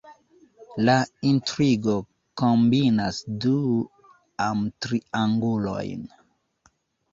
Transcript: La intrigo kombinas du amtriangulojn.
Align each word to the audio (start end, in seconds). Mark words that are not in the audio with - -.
La 0.85 0.93
intrigo 1.31 1.97
kombinas 2.43 3.21
du 3.45 3.53
amtriangulojn. 4.49 6.05